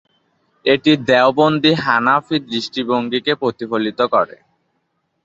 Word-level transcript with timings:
এটি 0.65 0.91
দেওবন্দি 1.07 1.71
হানাফি 1.83 2.37
দৃষ্টিভঙ্গিকে 2.47 3.33
প্রতিফলিত 3.41 3.99
করে। 4.13 4.37